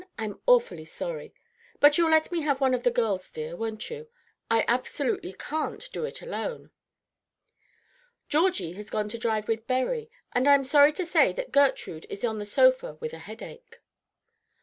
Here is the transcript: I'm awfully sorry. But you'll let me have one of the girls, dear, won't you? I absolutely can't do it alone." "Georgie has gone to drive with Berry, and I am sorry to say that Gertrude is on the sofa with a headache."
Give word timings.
I'm 0.17 0.41
awfully 0.47 0.85
sorry. 0.85 1.31
But 1.79 1.99
you'll 1.99 2.09
let 2.09 2.31
me 2.31 2.41
have 2.41 2.59
one 2.59 2.73
of 2.73 2.81
the 2.81 2.89
girls, 2.89 3.29
dear, 3.29 3.55
won't 3.55 3.91
you? 3.91 4.09
I 4.49 4.65
absolutely 4.67 5.31
can't 5.37 5.87
do 5.93 6.05
it 6.05 6.23
alone." 6.23 6.71
"Georgie 8.27 8.71
has 8.73 8.89
gone 8.89 9.09
to 9.09 9.19
drive 9.19 9.47
with 9.47 9.67
Berry, 9.67 10.09
and 10.33 10.49
I 10.49 10.55
am 10.55 10.63
sorry 10.63 10.91
to 10.93 11.05
say 11.05 11.31
that 11.33 11.51
Gertrude 11.51 12.07
is 12.09 12.25
on 12.25 12.39
the 12.39 12.47
sofa 12.47 12.95
with 12.99 13.13
a 13.13 13.19
headache." 13.19 13.77